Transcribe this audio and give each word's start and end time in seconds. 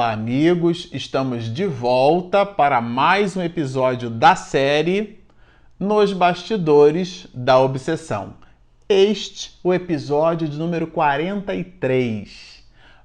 Olá, 0.00 0.12
amigos! 0.12 0.88
Estamos 0.94 1.52
de 1.52 1.66
volta 1.66 2.46
para 2.46 2.80
mais 2.80 3.36
um 3.36 3.42
episódio 3.42 4.08
da 4.08 4.34
série 4.34 5.20
Nos 5.78 6.14
Bastidores 6.14 7.26
da 7.34 7.58
Obsessão. 7.58 8.32
Este 8.88 9.58
o 9.62 9.74
episódio 9.74 10.48
de 10.48 10.56
número 10.56 10.86
43. 10.86 12.64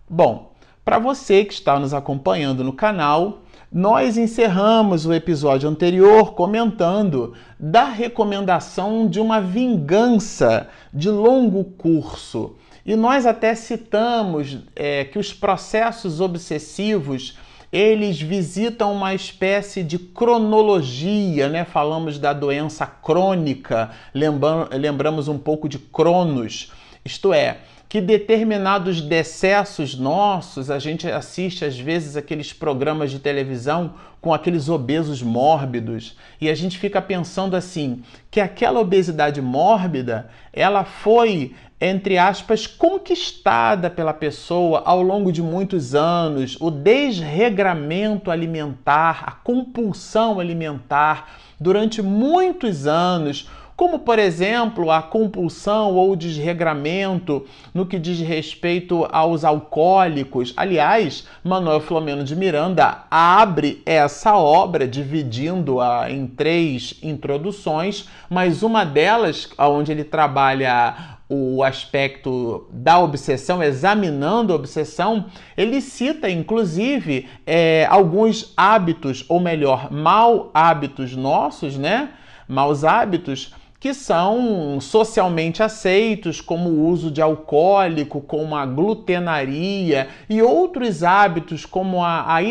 Bom, 0.10 0.54
para 0.86 0.98
você 0.98 1.44
que 1.44 1.54
está 1.54 1.78
nos 1.78 1.94
acompanhando 1.94 2.64
no 2.64 2.72
canal, 2.72 3.42
nós 3.70 4.16
encerramos 4.16 5.06
o 5.06 5.14
episódio 5.14 5.68
anterior 5.68 6.34
comentando 6.34 7.34
da 7.60 7.90
recomendação 7.90 9.06
de 9.06 9.20
uma 9.20 9.42
vingança 9.42 10.70
de 10.94 11.10
longo 11.10 11.66
curso 11.66 12.56
e 12.86 12.96
nós 12.96 13.26
até 13.26 13.56
citamos 13.56 14.58
é, 14.76 15.06
que 15.06 15.18
os 15.18 15.34
processos 15.34 16.22
obsessivos 16.22 17.38
eles 17.72 18.22
visitam 18.22 18.94
uma 18.94 19.14
espécie 19.14 19.84
de 19.84 20.00
cronologia, 20.00 21.50
né? 21.50 21.66
Falamos 21.66 22.18
da 22.18 22.32
doença 22.32 22.86
crônica, 22.86 23.92
lembramos 24.14 25.28
um 25.28 25.38
pouco 25.38 25.68
de 25.68 25.78
Cronos, 25.78 26.72
isto 27.04 27.34
é, 27.34 27.58
que 27.90 28.00
determinados 28.00 29.02
decessos 29.02 29.98
nossos, 29.98 30.72
a 30.72 30.80
gente 30.80 31.10
assiste 31.10 31.66
às 31.66 31.78
vezes 31.78 32.16
aqueles 32.16 32.54
programas 32.54 33.12
de 33.12 33.20
televisão 33.20 33.94
com 34.22 34.34
aqueles 34.34 34.70
obesos 34.70 35.22
mórbidos 35.22 36.18
e 36.42 36.50
a 36.50 36.56
gente 36.56 36.80
fica 36.80 37.02
pensando 37.02 37.56
assim, 37.56 38.02
que 38.32 38.40
aquela 38.40 38.80
obesidade 38.80 39.42
mórbida, 39.42 40.30
ela 40.52 40.84
foi 40.84 41.54
entre 41.80 42.18
aspas, 42.18 42.66
conquistada 42.66 43.90
pela 43.90 44.14
pessoa 44.14 44.82
ao 44.86 45.02
longo 45.02 45.32
de 45.32 45.42
muitos 45.42 45.94
anos, 45.94 46.58
o 46.62 46.72
desregramento 46.72 48.32
alimentar, 48.32 49.24
a 49.26 49.32
compulsão 49.32 50.40
alimentar 50.40 51.28
durante 51.60 52.02
muitos 52.02 52.88
anos, 52.88 53.50
como 53.76 54.00
por 54.00 54.18
exemplo 54.18 54.90
a 54.90 55.02
compulsão 55.02 55.94
ou 55.96 56.16
desregramento 56.16 57.46
no 57.74 57.86
que 57.86 58.00
diz 58.00 58.22
respeito 58.22 59.06
aos 59.12 59.44
alcoólicos. 59.44 60.54
Aliás, 60.56 61.28
Manuel 61.44 61.82
Filomeno 61.82 62.24
de 62.24 62.38
Miranda 62.38 63.04
abre 63.12 63.84
essa 63.86 64.38
obra 64.38 64.88
dividindo-a 64.88 66.10
em 66.10 66.26
três 66.26 66.98
introduções, 67.04 68.08
mas 68.30 68.64
uma 68.64 68.86
delas, 68.86 69.50
onde 69.58 69.92
ele 69.92 70.06
trabalha 70.06 71.15
o 71.28 71.64
aspecto 71.64 72.68
da 72.72 73.00
obsessão, 73.00 73.62
examinando 73.64 74.54
a 74.54 74.56
obsessão, 74.56 75.26
ele 75.58 75.82
cita 75.82 76.30
inclusive 76.30 77.28
é, 77.46 77.88
alguns 77.90 78.54
hábitos, 78.56 79.26
ou 79.28 79.40
melhor, 79.40 79.92
mal 79.92 80.52
hábitos 80.54 81.16
nossos, 81.16 81.78
né? 81.78 82.10
Maus 82.48 82.84
hábitos 82.84 83.54
que 83.80 83.94
são 83.94 84.80
socialmente 84.82 85.62
aceitos, 85.62 86.42
como 86.42 86.70
o 86.70 86.88
uso 86.88 87.12
de 87.12 87.22
alcoólico, 87.22 88.22
como 88.22 88.56
a 88.56 88.66
glutenaria 88.66 90.08
e 90.28 90.42
outros 90.42 91.04
hábitos, 91.04 91.66
como 91.66 92.04
a, 92.04 92.36
a 92.36 92.42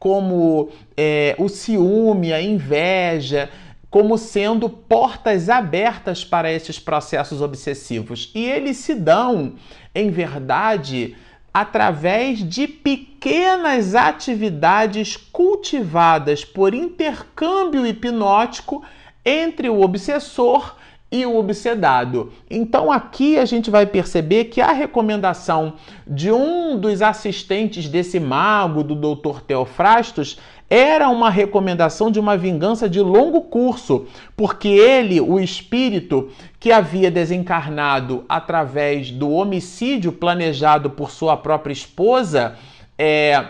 como 0.00 0.68
é, 0.96 1.36
o 1.38 1.48
ciúme, 1.48 2.32
a 2.32 2.42
inveja 2.42 3.48
como 3.92 4.16
sendo 4.16 4.70
portas 4.70 5.50
abertas 5.50 6.24
para 6.24 6.50
esses 6.50 6.78
processos 6.78 7.42
obsessivos. 7.42 8.32
E 8.34 8.42
eles 8.42 8.78
se 8.78 8.94
dão, 8.94 9.52
em 9.94 10.10
verdade, 10.10 11.14
através 11.52 12.38
de 12.38 12.66
pequenas 12.66 13.94
atividades 13.94 15.18
cultivadas 15.18 16.42
por 16.42 16.72
intercâmbio 16.72 17.86
hipnótico 17.86 18.82
entre 19.22 19.68
o 19.68 19.82
obsessor 19.82 20.74
e 21.10 21.26
o 21.26 21.36
obsedado. 21.36 22.32
Então 22.50 22.90
aqui 22.90 23.38
a 23.38 23.44
gente 23.44 23.70
vai 23.70 23.84
perceber 23.84 24.44
que 24.44 24.62
a 24.62 24.72
recomendação 24.72 25.74
de 26.06 26.32
um 26.32 26.78
dos 26.78 27.02
assistentes 27.02 27.86
desse 27.90 28.18
mago, 28.18 28.82
do 28.82 28.94
Dr. 28.94 29.42
Teofrastos, 29.42 30.38
era 30.74 31.10
uma 31.10 31.28
recomendação 31.28 32.10
de 32.10 32.18
uma 32.18 32.34
vingança 32.34 32.88
de 32.88 32.98
longo 32.98 33.42
curso, 33.42 34.06
porque 34.34 34.68
ele, 34.68 35.20
o 35.20 35.38
espírito 35.38 36.30
que 36.58 36.72
havia 36.72 37.10
desencarnado 37.10 38.24
através 38.26 39.10
do 39.10 39.30
homicídio 39.32 40.12
planejado 40.12 40.88
por 40.88 41.10
sua 41.10 41.36
própria 41.36 41.74
esposa, 41.74 42.56
é, 42.96 43.48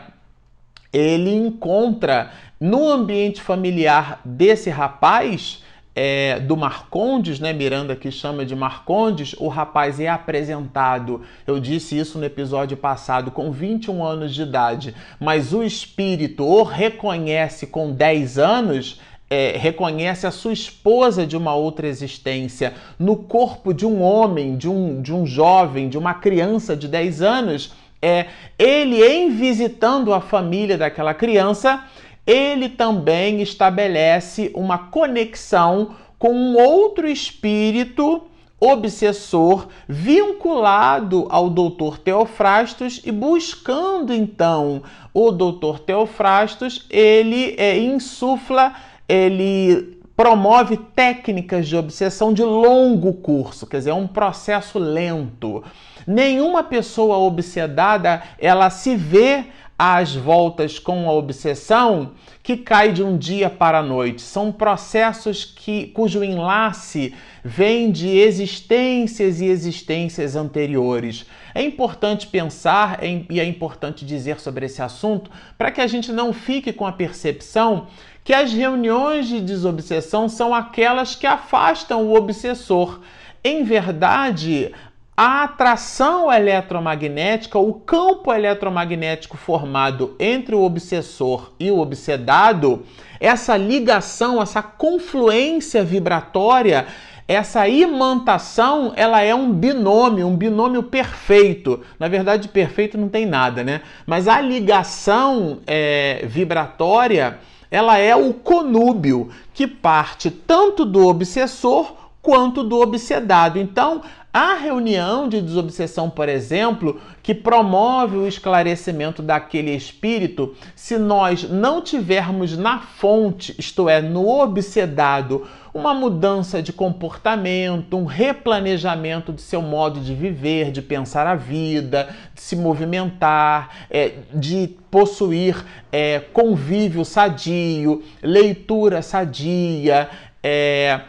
ele 0.93 1.33
encontra 1.33 2.33
no 2.59 2.89
ambiente 2.89 3.41
familiar 3.41 4.21
desse 4.25 4.69
rapaz 4.69 5.62
é, 5.95 6.41
do 6.41 6.57
Marcondes, 6.57 7.39
né? 7.39 7.53
Miranda 7.53 7.95
que 7.95 8.11
chama 8.11 8.45
de 8.45 8.57
Marcondes, 8.57 9.35
o 9.39 9.49
rapaz 9.49 10.01
é 10.01 10.09
apresentado, 10.09 11.23
eu 11.47 11.61
disse 11.61 11.99
isso 11.99 12.19
no 12.19 12.25
episódio 12.25 12.77
passado, 12.77 13.31
com 13.31 13.51
21 13.51 14.05
anos 14.05 14.35
de 14.35 14.43
idade, 14.43 14.95
mas 15.21 15.53
o 15.53 15.63
espírito 15.63 16.45
o 16.45 16.63
reconhece 16.63 17.67
com 17.67 17.93
10 17.93 18.39
anos. 18.39 19.01
É, 19.31 19.57
reconhece 19.57 20.27
a 20.27 20.31
sua 20.31 20.53
esposa 20.53 21.27
de 21.27 21.39
uma 21.39 21.55
outra 21.55 21.87
existência 21.87 22.75
no 22.99 23.17
corpo 23.17 23.73
de 23.73 23.87
um 23.87 24.03
homem, 24.03 24.59
de 24.59 24.69
um, 24.69 25.01
de 25.01 25.11
um 25.11 25.25
jovem, 25.25 25.89
de 25.89 25.97
uma 25.97 26.13
criança 26.13 26.77
de 26.77 26.87
10 26.87 27.23
anos, 27.23 27.73
é 28.03 28.27
ele 28.59 29.03
em 29.03 29.31
visitando 29.31 30.13
a 30.13 30.21
família 30.21 30.77
daquela 30.77 31.15
criança, 31.15 31.83
ele 32.27 32.69
também 32.69 33.41
estabelece 33.43 34.51
uma 34.55 34.79
conexão 34.79 35.95
com 36.19 36.33
um 36.33 36.57
outro 36.57 37.09
espírito 37.09 38.23
obsessor 38.61 39.67
vinculado 39.89 41.27
ao 41.29 41.51
doutor 41.51 41.99
Teofrastos 41.99 43.01
e 43.05 43.11
buscando 43.11 44.15
então 44.15 44.85
o 45.13 45.33
doutor 45.33 45.81
Teofrastos, 45.81 46.87
ele 46.89 47.57
é, 47.59 47.77
insufla, 47.77 48.73
ele 49.09 50.01
promove 50.17 50.77
técnicas 50.95 51.67
de 51.67 51.77
obsessão 51.77 52.33
de 52.33 52.45
longo 52.45 53.13
curso, 53.15 53.67
quer 53.67 53.79
dizer, 53.79 53.91
é 53.91 53.95
um 53.95 54.07
processo 54.07 54.79
lento. 54.79 55.65
Nenhuma 56.07 56.63
pessoa 56.63 57.17
obsedada, 57.19 58.23
ela 58.39 58.71
se 58.71 58.95
vê 58.95 59.47
às 59.85 60.15
voltas 60.15 60.79
com 60.79 61.11
a 61.11 61.13
obsessão 61.13 62.13
que 62.41 62.57
cai 62.57 62.93
de 62.93 63.03
um 63.03 63.19
dia 63.19 63.51
para 63.51 63.81
a 63.81 63.83
noite. 63.83 64.23
São 64.23 64.53
processos 64.53 65.45
que, 65.45 65.89
cujo 65.89 66.23
enlace 66.23 67.13
vem 67.43 67.91
de 67.91 68.17
existências 68.17 69.41
e 69.41 69.47
existências 69.47 70.37
anteriores. 70.37 71.27
É 71.53 71.65
importante 71.65 72.29
pensar 72.29 73.01
e 73.03 73.41
é 73.41 73.45
importante 73.45 74.07
dizer 74.07 74.39
sobre 74.39 74.67
esse 74.67 74.81
assunto 74.81 75.29
para 75.59 75.73
que 75.73 75.81
a 75.81 75.87
gente 75.89 76.13
não 76.13 76.33
fique 76.33 76.73
com 76.73 76.87
a 76.87 76.93
percepção 76.93 77.89
que 78.23 78.33
as 78.33 78.53
reuniões 78.53 79.27
de 79.27 79.41
desobsessão 79.41 80.29
são 80.29 80.55
aquelas 80.55 81.17
que 81.17 81.27
afastam 81.27 82.05
o 82.07 82.15
obsessor. 82.15 83.01
Em 83.43 83.65
verdade, 83.65 84.73
a 85.17 85.45
atração 85.45 86.33
eletromagnética, 86.33 87.59
o 87.59 87.75
campo 87.75 88.33
eletromagnético 88.33 89.37
formado 89.37 90.17
entre 90.19 90.55
o 90.55 90.63
obsessor 90.63 91.53
e 91.61 91.71
o 91.71 91.79
obsedado, 91.79 92.85
essa 93.21 93.57
ligação, 93.57 94.41
essa 94.41 94.63
confluência 94.63 95.85
vibratória, 95.85 96.87
essa 97.29 97.69
imantação, 97.69 98.93
ela 98.97 99.23
é 99.23 99.35
um 99.35 99.53
binômio, 99.53 100.27
um 100.27 100.37
binômio 100.37 100.83
perfeito. 100.83 101.81
Na 101.99 102.09
verdade, 102.09 102.49
perfeito 102.49 102.99
não 102.99 103.09
tem 103.09 103.27
nada, 103.27 103.63
né? 103.63 103.83
Mas 104.07 104.27
a 104.27 104.41
ligação 104.41 105.61
é, 105.67 106.25
vibratória, 106.27 107.39
ela 107.71 107.97
é 107.97 108.17
o 108.17 108.35
conúbio 108.35 109.31
que 109.55 109.67
parte 109.67 110.31
tanto 110.31 110.85
do 110.85 111.07
obsessor 111.07 111.95
quanto 112.21 112.63
do 112.63 112.81
obsedado. 112.81 113.59
Então, 113.59 114.03
a 114.33 114.55
reunião 114.55 115.29
de 115.29 115.43
desobsessão, 115.43 116.09
por 116.09 116.27
exemplo, 116.27 116.99
que 117.23 117.35
promove 117.35 118.17
o 118.17 118.27
esclarecimento 118.27 119.23
daquele 119.23 119.73
espírito, 119.73 120.55
se 120.75 120.97
nós 120.97 121.43
não 121.45 121.83
tivermos 121.83 122.57
na 122.57 122.81
fonte, 122.81 123.55
isto 123.59 123.91
é, 123.91 124.01
no 124.01 124.27
obsedado, 124.27 125.47
uma 125.75 125.93
mudança 125.93 126.63
de 126.63 126.73
comportamento, 126.73 127.95
um 127.97 128.07
replanejamento 128.07 129.35
de 129.35 129.43
seu 129.43 129.61
modo 129.61 130.01
de 130.01 130.15
viver, 130.15 130.71
de 130.71 130.81
pensar 130.81 131.27
a 131.27 131.35
vida, 131.35 132.09
de 132.35 132.41
se 132.41 132.57
movimentar, 132.57 133.87
é, 133.91 134.15
de 134.33 134.77
possuir 134.91 135.63
é, 135.91 136.21
convívio 136.33 137.05
sadio, 137.05 138.03
leitura 138.23 139.03
sadia, 139.03 140.09
é, 140.43 141.03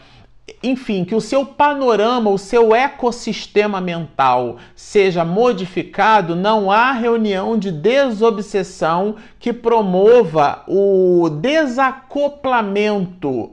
enfim, 0.63 1.04
que 1.04 1.13
o 1.13 1.21
seu 1.21 1.45
panorama, 1.45 2.31
o 2.31 2.38
seu 2.38 2.74
ecossistema 2.74 3.81
mental 3.81 4.56
seja 4.74 5.25
modificado, 5.25 6.36
não 6.36 6.71
há 6.71 6.94
reunião 6.94 7.57
de 7.57 7.69
desobsessão 7.69 9.18
que 9.38 9.51
promova 9.51 10.63
o 10.68 11.30
desacoplamento. 11.30 13.51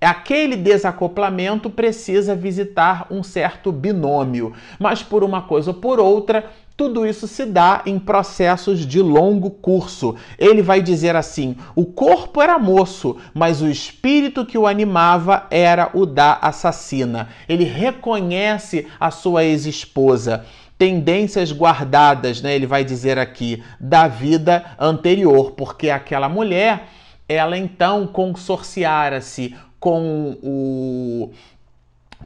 Aquele 0.00 0.56
desacoplamento 0.56 1.70
precisa 1.70 2.34
visitar 2.34 3.06
um 3.10 3.22
certo 3.22 3.72
binômio, 3.72 4.52
mas 4.78 5.02
por 5.02 5.24
uma 5.24 5.42
coisa 5.42 5.70
ou 5.70 5.76
por 5.76 5.98
outra, 5.98 6.50
tudo 6.78 7.04
isso 7.04 7.26
se 7.26 7.44
dá 7.44 7.82
em 7.84 7.98
processos 7.98 8.86
de 8.86 9.02
longo 9.02 9.50
curso. 9.50 10.14
Ele 10.38 10.62
vai 10.62 10.80
dizer 10.80 11.16
assim: 11.16 11.56
o 11.74 11.84
corpo 11.84 12.40
era 12.40 12.56
moço, 12.56 13.16
mas 13.34 13.60
o 13.60 13.68
espírito 13.68 14.46
que 14.46 14.56
o 14.56 14.64
animava 14.64 15.48
era 15.50 15.90
o 15.92 16.06
da 16.06 16.34
assassina. 16.40 17.30
Ele 17.48 17.64
reconhece 17.64 18.86
a 19.00 19.10
sua 19.10 19.44
ex-esposa 19.44 20.46
tendências 20.78 21.50
guardadas, 21.50 22.40
né? 22.40 22.54
Ele 22.54 22.64
vai 22.64 22.84
dizer 22.84 23.18
aqui 23.18 23.60
da 23.80 24.06
vida 24.06 24.64
anterior, 24.78 25.50
porque 25.56 25.90
aquela 25.90 26.28
mulher, 26.28 26.86
ela 27.28 27.58
então 27.58 28.06
consorciara-se 28.06 29.56
com 29.80 30.38
o 30.40 31.32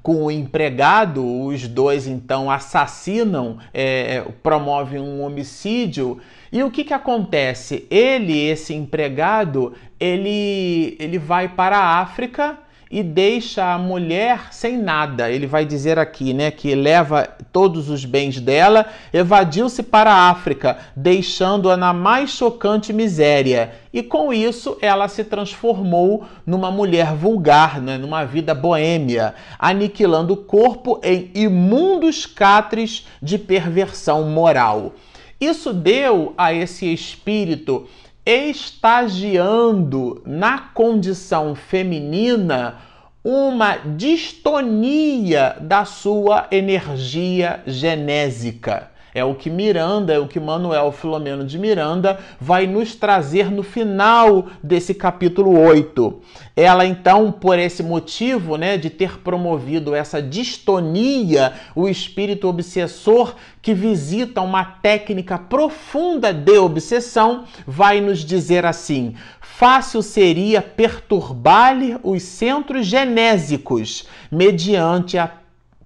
com 0.03 0.25
o 0.25 0.31
empregado, 0.31 1.25
os 1.47 1.67
dois 1.69 2.07
então 2.07 2.51
assassinam, 2.51 3.59
é, 3.73 4.25
promovem 4.43 5.01
um 5.01 5.23
homicídio. 5.23 6.19
E 6.51 6.63
o 6.63 6.71
que, 6.71 6.85
que 6.85 6.95
acontece? 6.95 7.87
Ele, 7.91 8.39
esse 8.39 8.75
empregado, 8.75 9.75
ele, 9.99 10.97
ele 10.99 11.19
vai 11.19 11.49
para 11.49 11.79
a 11.79 12.01
África 12.01 12.59
e 12.93 13.03
deixa 13.03 13.73
a 13.73 13.79
mulher 13.79 14.53
sem 14.53 14.77
nada. 14.77 15.31
Ele 15.31 15.47
vai 15.47 15.65
dizer 15.65 15.99
aqui, 15.99 16.35
né, 16.35 16.51
que 16.51 16.75
leva 16.75 17.27
todos 17.51 17.89
os 17.89 18.05
bens 18.05 18.39
dela, 18.39 18.85
evadiu-se 19.15 19.83
para 19.83 20.13
a 20.13 20.29
África, 20.29 20.77
deixando-a 20.95 21.75
na 21.75 21.95
mais 21.95 22.33
chocante 22.33 22.93
miséria. 22.93 23.73
E 23.95 24.03
com 24.03 24.31
isso 24.31 24.77
ela 24.83 25.09
se 25.09 25.25
transformou 25.25 26.25
numa 26.45 26.71
mulher 26.71 27.15
vulgar, 27.15 27.81
né, 27.81 27.97
numa 27.97 28.25
vida 28.25 28.55
boêmia, 28.55 29.35
aniquilando 29.59 30.35
o 30.35 30.37
corpo 30.37 31.01
em 31.03 31.31
imundos 31.35 32.27
catres 32.27 33.07
de 33.23 33.39
perversão 33.39 34.29
moral. 34.29 34.93
Isso 35.41 35.73
deu 35.73 36.35
a 36.37 36.53
esse 36.53 36.93
espírito 36.93 37.89
estagiando 38.25 40.23
na 40.25 40.59
condição 40.59 41.55
feminina 41.55 42.79
uma 43.25 43.77
distonia 43.77 45.57
da 45.61 45.85
sua 45.85 46.47
energia 46.51 47.63
genésica. 47.67 48.92
É 49.15 49.23
o 49.23 49.35
que 49.35 49.51
Miranda, 49.51 50.15
é 50.15 50.19
o 50.19 50.27
que 50.27 50.41
Manuel 50.41 50.91
Filomeno 50.91 51.45
de 51.45 51.59
Miranda 51.59 52.19
vai 52.41 52.67
nos 52.67 52.95
trazer 52.95 53.51
no 53.51 53.63
final 53.63 54.47
desse 54.63 54.95
capítulo 54.95 55.59
8. 55.59 56.21
Ela 56.57 56.87
então, 56.87 57.31
por 57.31 57.59
esse 57.59 57.83
motivo, 57.83 58.57
né, 58.57 58.79
de 58.79 58.89
ter 58.89 59.19
promovido 59.19 59.95
essa 59.95 60.23
distonia, 60.23 61.53
o 61.75 61.89
espírito 61.89 62.49
obsessor 62.49 63.35
que 63.61 63.75
visita 63.75 64.41
uma 64.41 64.65
técnica 64.65 65.39
profunda 65.39 66.33
de 66.33 66.57
obsessão, 66.57 67.45
vai 67.67 68.01
nos 68.01 68.21
dizer 68.21 68.65
assim: 68.65 69.15
fácil 69.41 70.03
seria 70.03 70.63
perturbar-lhe 70.63 71.99
os 72.03 72.23
centros 72.23 72.87
genésicos 72.87 74.07
mediante 74.31 75.19
a 75.19 75.42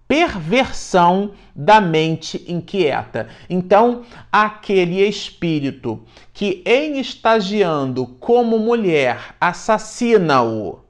perversão 0.08 1.32
da 1.54 1.80
mente 1.80 2.44
inquieta. 2.46 3.28
Então, 3.48 4.02
aquele 4.30 5.00
espírito 5.06 6.00
que, 6.32 6.62
em 6.64 6.98
estagiando 6.98 8.06
como 8.20 8.58
mulher, 8.58 9.34
assassina-o, 9.40 10.80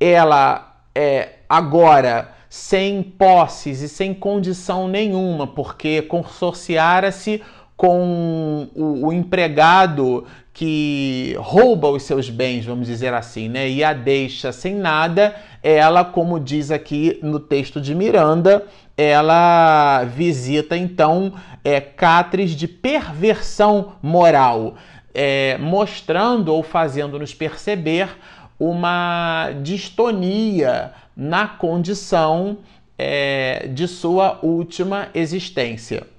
ela 0.00 0.76
é 0.94 1.40
agora 1.48 2.32
sem 2.48 3.02
posses 3.02 3.80
e 3.80 3.88
sem 3.88 4.12
condição 4.12 4.86
nenhuma, 4.86 5.46
porque 5.46 6.02
consorciara-se 6.02 7.42
com 7.76 8.68
o, 8.74 9.06
o, 9.06 9.12
empregado 9.12 10.26
que 10.52 11.34
rouba 11.38 11.88
os 11.88 12.02
seus 12.02 12.28
bens, 12.28 12.64
vamos 12.64 12.86
dizer 12.86 13.14
assim, 13.14 13.48
né? 13.48 13.68
E 13.68 13.82
a 13.82 13.92
deixa 13.92 14.52
sem 14.52 14.74
nada, 14.74 15.34
ela, 15.62 16.04
como 16.04 16.38
diz 16.38 16.70
aqui 16.70 17.18
no 17.22 17.40
texto 17.40 17.80
de 17.80 17.94
Miranda, 17.94 18.66
ela 18.96 20.04
visita 20.04 20.76
então 20.76 21.32
é, 21.64 21.80
catres 21.80 22.50
de 22.50 22.68
perversão 22.68 23.94
moral, 24.02 24.74
é, 25.14 25.56
mostrando 25.58 26.52
ou 26.52 26.62
fazendo-nos 26.62 27.32
perceber 27.32 28.08
uma 28.58 29.50
distonia 29.62 30.92
na 31.16 31.48
condição 31.48 32.58
é, 32.98 33.68
de 33.72 33.88
sua 33.88 34.38
última 34.42 35.08
existência. 35.14 36.11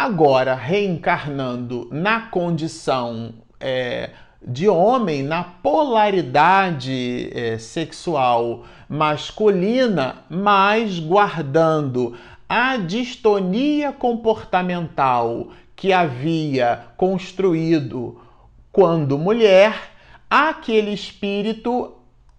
Agora, 0.00 0.54
reencarnando 0.54 1.88
na 1.90 2.20
condição 2.20 3.34
é, 3.58 4.10
de 4.40 4.68
homem, 4.68 5.24
na 5.24 5.42
polaridade 5.42 7.28
é, 7.34 7.58
sexual 7.58 8.62
masculina, 8.88 10.24
mas 10.30 11.00
guardando 11.00 12.16
a 12.48 12.76
distonia 12.76 13.90
comportamental 13.90 15.48
que 15.74 15.92
havia 15.92 16.84
construído 16.96 18.20
quando 18.70 19.18
mulher, 19.18 19.74
aquele 20.30 20.92
espírito 20.92 21.92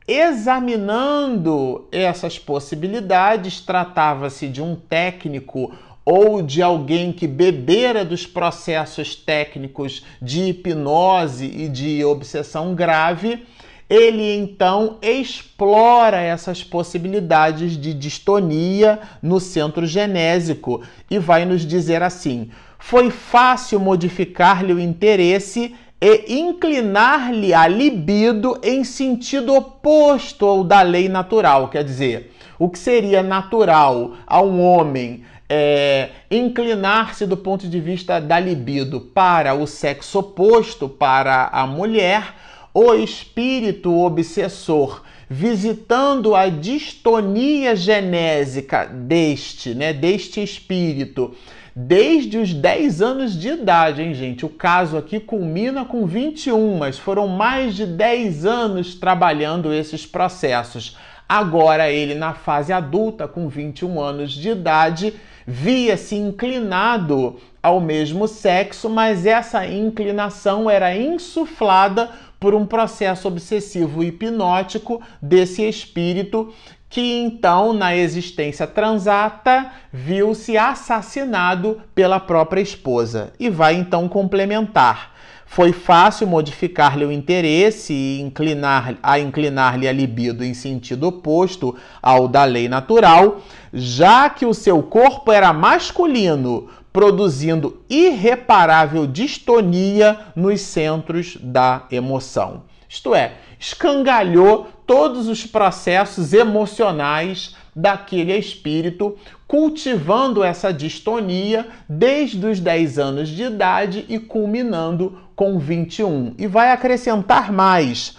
examinando 0.07 1.89
essas 1.91 2.39
possibilidades, 2.39 3.59
tratava-se 3.59 4.47
de 4.47 4.59
um 4.61 4.75
técnico 4.75 5.71
ou 6.11 6.41
de 6.41 6.59
alguém 6.59 7.11
que 7.11 7.27
bebera 7.27 8.03
dos 8.03 8.25
processos 8.25 9.13
técnicos 9.13 10.03
de 10.19 10.45
hipnose 10.45 11.45
e 11.45 11.69
de 11.69 12.03
obsessão 12.03 12.73
grave, 12.73 13.45
ele 13.87 14.35
então 14.35 14.97
explora 15.03 16.19
essas 16.19 16.63
possibilidades 16.63 17.77
de 17.77 17.93
distonia 17.93 18.99
no 19.21 19.39
centro 19.39 19.85
genésico 19.85 20.81
e 21.11 21.19
vai 21.19 21.45
nos 21.45 21.63
dizer 21.63 22.01
assim: 22.01 22.49
foi 22.79 23.11
fácil 23.11 23.79
modificar-lhe 23.79 24.73
o 24.73 24.79
interesse 24.79 25.75
e 26.01 26.39
inclinar-lhe 26.39 27.53
a 27.53 27.67
libido 27.67 28.59
em 28.63 28.83
sentido 28.83 29.53
oposto 29.53 30.43
ao 30.43 30.63
da 30.63 30.81
lei 30.81 31.07
natural. 31.07 31.67
Quer 31.67 31.83
dizer, 31.83 32.31
o 32.57 32.67
que 32.67 32.79
seria 32.79 33.21
natural 33.21 34.13
a 34.25 34.41
um 34.41 34.59
homem 34.59 35.23
é, 35.49 36.09
inclinar-se 36.29 37.25
do 37.25 37.35
ponto 37.35 37.67
de 37.67 37.79
vista 37.79 38.21
da 38.21 38.39
libido 38.39 39.01
para 39.01 39.53
o 39.55 39.65
sexo 39.65 40.19
oposto, 40.19 40.87
para 40.87 41.47
a 41.47 41.65
mulher, 41.65 42.35
o 42.73 42.93
espírito 42.93 43.97
obsessor 43.97 45.01
visitando 45.29 46.35
a 46.35 46.49
distonia 46.49 47.75
genésica 47.75 48.85
deste, 48.85 49.75
né, 49.75 49.93
deste 49.93 50.41
espírito, 50.41 51.35
desde 51.75 52.39
os 52.39 52.51
10 52.51 53.01
anos 53.01 53.39
de 53.39 53.49
idade, 53.49 54.01
hein, 54.01 54.13
gente? 54.15 54.43
O 54.43 54.49
caso 54.49 54.97
aqui 54.97 55.19
culmina 55.19 55.85
com 55.85 56.07
21, 56.07 56.79
mas 56.79 56.97
foram 56.97 57.27
mais 57.27 57.75
de 57.75 57.85
10 57.85 58.43
anos 58.45 58.95
trabalhando 58.95 59.71
esses 59.71 60.03
processos. 60.03 60.97
Agora 61.27 61.91
ele 61.91 62.15
na 62.15 62.33
fase 62.33 62.73
adulta, 62.73 63.27
com 63.27 63.47
21 63.47 64.01
anos 64.01 64.31
de 64.31 64.49
idade, 64.49 65.13
via-se 65.51 66.15
inclinado 66.15 67.37
ao 67.61 67.81
mesmo 67.81 68.27
sexo, 68.27 68.87
mas 68.87 69.25
essa 69.25 69.65
inclinação 69.65 70.69
era 70.69 70.95
insuflada 70.95 72.11
por 72.39 72.53
um 72.53 72.67
processo 72.67 73.27
obsessivo 73.27 74.03
hipnótico 74.03 75.01
desse 75.19 75.67
espírito 75.67 76.53
que 76.87 77.01
então, 77.01 77.73
na 77.73 77.95
existência 77.95 78.67
transata, 78.67 79.71
viu-se 79.91 80.55
assassinado 80.55 81.81
pela 81.95 82.19
própria 82.19 82.61
esposa 82.61 83.33
e 83.39 83.49
vai 83.49 83.73
então 83.73 84.07
complementar. 84.07 85.15
Foi 85.51 85.73
fácil 85.73 86.27
modificar-lhe 86.27 87.03
o 87.03 87.11
interesse 87.11 87.91
e 87.91 88.21
inclinar, 88.21 88.95
a 89.01 89.19
inclinar-lhe 89.19 89.87
a 89.87 89.91
libido 89.91 90.43
em 90.43 90.53
sentido 90.53 91.07
oposto 91.07 91.75
ao 92.03 92.27
da 92.27 92.43
lei 92.43 92.69
natural, 92.69 93.41
já 93.73 94.29
que 94.29 94.45
o 94.45 94.53
seu 94.53 94.81
corpo 94.83 95.31
era 95.31 95.53
masculino, 95.53 96.69
produzindo 96.91 97.81
irreparável 97.89 99.05
distonia 99.05 100.19
nos 100.35 100.61
centros 100.61 101.37
da 101.41 101.85
emoção. 101.91 102.63
Isto 102.87 103.13
é, 103.13 103.33
escangalhou 103.59 104.67
todos 104.87 105.27
os 105.27 105.45
processos 105.45 106.33
emocionais 106.33 107.55
daquele 107.75 108.35
espírito, 108.35 109.15
cultivando 109.47 110.43
essa 110.43 110.73
distonia 110.73 111.67
desde 111.87 112.43
os 112.45 112.59
10 112.59 112.97
anos 112.97 113.29
de 113.29 113.43
idade 113.43 114.05
e 114.09 114.19
culminando 114.19 115.19
com 115.35 115.59
21. 115.59 116.33
E 116.37 116.47
vai 116.47 116.71
acrescentar 116.71 117.51
mais. 117.51 118.17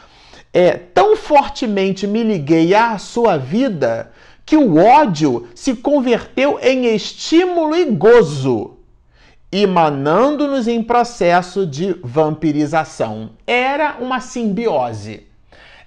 É, 0.52 0.72
tão 0.72 1.16
fortemente 1.16 2.06
me 2.06 2.22
liguei 2.22 2.74
à 2.74 2.96
sua 2.98 3.36
vida 3.36 4.10
que 4.44 4.56
o 4.56 4.76
ódio 4.76 5.48
se 5.54 5.76
converteu 5.76 6.58
em 6.60 6.86
estímulo 6.94 7.76
e 7.76 7.84
gozo, 7.84 8.78
emanando-nos 9.52 10.68
em 10.68 10.82
processo 10.82 11.66
de 11.66 11.92
vampirização. 12.02 13.30
Era 13.46 13.96
uma 14.00 14.20
simbiose. 14.20 15.26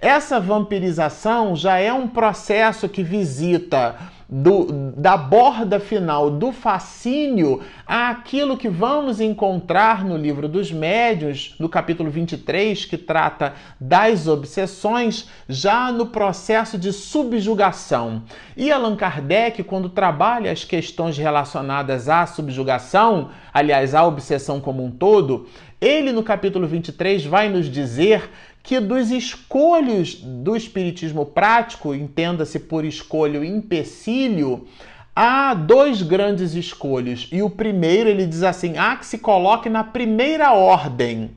Essa 0.00 0.38
vampirização 0.38 1.56
já 1.56 1.78
é 1.78 1.92
um 1.92 2.06
processo 2.06 2.88
que 2.88 3.02
visita 3.02 3.96
do, 4.36 4.92
da 4.96 5.16
borda 5.16 5.78
final 5.78 6.28
do 6.28 6.50
fascínio 6.50 7.60
àquilo 7.86 8.56
que 8.56 8.68
vamos 8.68 9.20
encontrar 9.20 10.04
no 10.04 10.16
livro 10.16 10.48
dos 10.48 10.72
médios, 10.72 11.54
no 11.60 11.68
capítulo 11.68 12.10
23, 12.10 12.84
que 12.84 12.98
trata 12.98 13.54
das 13.78 14.26
obsessões, 14.26 15.28
já 15.48 15.92
no 15.92 16.06
processo 16.06 16.76
de 16.76 16.92
subjugação. 16.92 18.24
E 18.56 18.72
Allan 18.72 18.96
Kardec, 18.96 19.62
quando 19.62 19.88
trabalha 19.88 20.50
as 20.50 20.64
questões 20.64 21.16
relacionadas 21.16 22.08
à 22.08 22.26
subjugação, 22.26 23.30
aliás, 23.52 23.94
à 23.94 24.04
obsessão 24.04 24.58
como 24.58 24.84
um 24.84 24.90
todo, 24.90 25.46
ele 25.80 26.10
no 26.10 26.24
capítulo 26.24 26.66
23 26.66 27.24
vai 27.24 27.48
nos 27.48 27.70
dizer 27.70 28.28
que 28.64 28.80
dos 28.80 29.10
escolhos 29.10 30.14
do 30.14 30.56
espiritismo 30.56 31.26
prático, 31.26 31.94
entenda-se 31.94 32.58
por 32.58 32.82
escolho 32.82 33.44
empecilho, 33.44 34.66
há 35.14 35.52
dois 35.52 36.00
grandes 36.00 36.54
escolhos. 36.54 37.28
E 37.30 37.42
o 37.42 37.50
primeiro, 37.50 38.08
ele 38.08 38.26
diz 38.26 38.42
assim: 38.42 38.78
há 38.78 38.96
que 38.96 39.04
se 39.04 39.18
coloque 39.18 39.68
na 39.68 39.84
primeira 39.84 40.52
ordem 40.54 41.36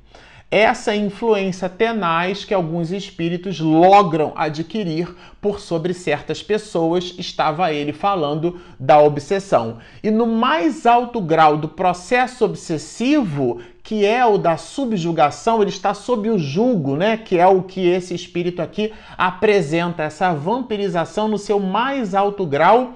essa 0.49 0.95
influência 0.95 1.67
tenaz 1.67 2.45
que 2.45 2.53
alguns 2.53 2.91
espíritos 2.91 3.59
logram 3.59 4.31
adquirir 4.33 5.13
por 5.41 5.59
sobre 5.59 5.93
certas 5.93 6.41
pessoas, 6.41 7.13
estava 7.17 7.73
ele 7.73 7.91
falando 7.91 8.59
da 8.79 8.99
obsessão. 8.99 9.79
E 10.01 10.09
no 10.09 10.25
mais 10.25 10.85
alto 10.85 11.19
grau 11.19 11.57
do 11.57 11.67
processo 11.67 12.45
obsessivo, 12.45 13.59
que 13.83 14.05
é 14.05 14.25
o 14.25 14.37
da 14.37 14.55
subjugação, 14.55 15.61
ele 15.61 15.69
está 15.69 15.93
sob 15.93 16.29
o 16.29 16.39
jugo, 16.39 16.95
né? 16.95 17.17
Que 17.17 17.37
é 17.37 17.47
o 17.47 17.61
que 17.61 17.85
esse 17.85 18.13
espírito 18.15 18.61
aqui 18.61 18.93
apresenta, 19.17 20.03
essa 20.03 20.33
vampirização 20.33 21.27
no 21.27 21.37
seu 21.37 21.59
mais 21.59 22.15
alto 22.15 22.45
grau 22.45 22.95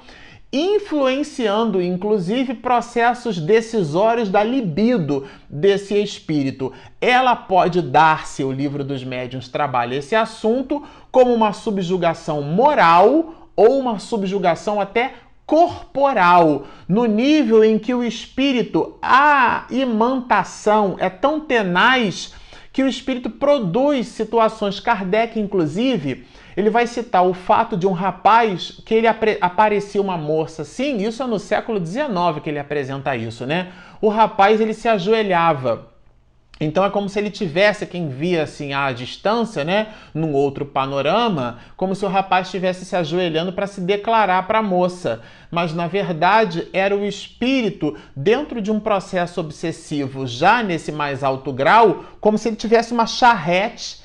influenciando 0.52 1.82
inclusive 1.82 2.56
processos 2.56 3.40
decisórios 3.40 4.30
da 4.30 4.44
libido 4.44 5.26
desse 5.50 5.96
espírito. 5.96 6.74
Ela 7.00 7.36
pode 7.36 7.82
dar-se, 7.82 8.44
o 8.44 8.52
livro 8.52 8.84
dos 8.84 9.04
médiuns 9.04 9.48
trabalha 9.48 9.96
esse 9.96 10.16
assunto, 10.16 10.84
como 11.12 11.34
uma 11.34 11.54
subjugação 11.54 12.42
moral 12.42 13.50
ou 13.56 13.80
uma 13.80 14.00
subjugação 14.00 14.82
até 14.82 15.14
corporal, 15.46 16.66
no 16.88 17.06
nível 17.06 17.64
em 17.64 17.78
que 17.78 17.94
o 17.94 18.04
espírito, 18.04 18.98
a 19.02 19.66
imantação 19.70 20.96
é 20.98 21.10
tão 21.10 21.42
tenaz 21.42 22.34
que 22.72 22.82
o 22.84 22.88
espírito 22.88 23.30
produz 23.30 24.08
situações. 24.08 24.80
Kardec, 24.80 25.38
inclusive, 25.38 26.26
ele 26.56 26.70
vai 26.70 26.88
citar 26.88 27.26
o 27.26 27.34
fato 27.34 27.78
de 27.78 27.88
um 27.88 27.92
rapaz 27.92 28.82
que 28.86 28.94
ele 28.94 29.08
aparecia 29.08 30.02
uma 30.02 30.18
moça. 30.18 30.64
Sim, 30.64 30.98
isso 30.98 31.24
é 31.24 31.28
no 31.28 31.40
século 31.40 31.84
XIX 31.84 32.42
que 32.44 32.50
ele 32.50 32.60
apresenta 32.60 33.16
isso, 33.16 33.46
né? 33.46 33.72
O 34.02 34.10
rapaz 34.10 34.60
ele 34.60 34.74
se 34.74 34.88
ajoelhava. 34.88 35.92
Então 36.62 36.86
é 36.86 36.92
como 36.92 37.10
se 37.10 37.18
ele 37.18 37.32
tivesse 37.32 37.88
quem 37.88 38.08
via 38.08 38.44
assim 38.44 38.72
à 38.72 38.92
distância, 38.92 39.64
né, 39.64 39.88
num 40.14 40.32
outro 40.32 40.64
panorama, 40.64 41.58
como 41.76 41.96
se 41.96 42.06
o 42.06 42.08
rapaz 42.08 42.46
estivesse 42.46 42.86
se 42.86 42.96
ajoelhando 42.96 43.52
para 43.52 43.66
se 43.66 43.82
declarar 43.82 44.46
para 44.46 44.60
a 44.60 44.64
moça, 44.64 45.22
mas 45.50 45.74
na 45.74 45.88
verdade 45.88 46.68
era 46.72 46.96
o 46.96 47.04
espírito 47.04 47.98
dentro 48.16 48.62
de 48.62 48.72
um 48.72 48.80
processo 48.80 49.42
obsessivo, 49.42 50.28
já 50.28 50.62
nesse 50.62 50.92
mais 50.92 51.24
alto 51.24 51.52
grau, 51.52 52.06
como 52.20 52.38
se 52.38 52.50
ele 52.50 52.56
tivesse 52.56 52.94
uma 52.94 53.08
charrete 53.08 54.01